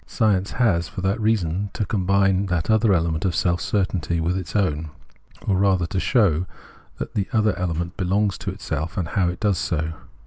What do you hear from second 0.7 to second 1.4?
for that